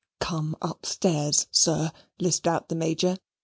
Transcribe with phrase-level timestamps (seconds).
[0.19, 3.17] "Come upstairs, sir," lisped out the Major.